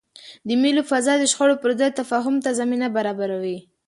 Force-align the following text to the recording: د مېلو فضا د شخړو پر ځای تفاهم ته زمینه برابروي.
د 0.47 0.49
مېلو 0.61 0.83
فضا 0.91 1.13
د 1.19 1.23
شخړو 1.31 1.55
پر 1.63 1.71
ځای 1.79 1.91
تفاهم 1.99 2.35
ته 2.45 2.49
زمینه 2.59 2.87
برابروي. 2.97 3.57